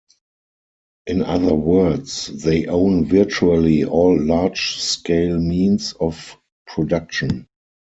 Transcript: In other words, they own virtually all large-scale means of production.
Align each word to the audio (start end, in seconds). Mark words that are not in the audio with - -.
In 1.05 1.21
other 1.21 1.53
words, 1.53 2.25
they 2.25 2.65
own 2.65 3.05
virtually 3.05 3.83
all 3.83 4.19
large-scale 4.19 5.37
means 5.39 5.93
of 5.93 6.35
production. 6.65 7.45